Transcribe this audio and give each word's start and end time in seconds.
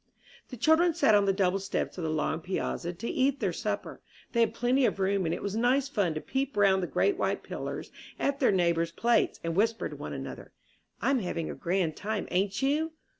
The 0.49 0.57
children 0.57 0.95
sat 0.95 1.13
on 1.13 1.25
the 1.25 1.31
double 1.31 1.59
steps 1.59 1.95
of 1.95 2.03
the 2.03 2.09
long 2.09 2.39
piazza 2.39 2.91
to 2.91 3.07
eat 3.07 3.39
their 3.39 3.53
supper. 3.53 4.01
They 4.31 4.39
had 4.39 4.55
plenty 4.55 4.83
of 4.87 4.99
room, 4.99 5.27
and 5.27 5.35
it 5.35 5.43
was 5.43 5.55
nice 5.55 5.87
fun 5.89 6.15
to 6.15 6.21
peep 6.21 6.57
round 6.57 6.81
the 6.81 6.87
great 6.87 7.17
white 7.19 7.43
pillars 7.43 7.91
at 8.17 8.39
their 8.39 8.51
neighbors' 8.51 8.91
plates, 8.91 9.39
and 9.43 9.55
whisper 9.55 9.89
to 9.89 9.95
one 9.95 10.13
another, 10.13 10.53
"I'm 11.03 11.19
having 11.19 11.51
a 11.51 11.53
grand 11.53 11.95
time, 11.95 12.27
ain't 12.31 12.63
you?" 12.63 12.93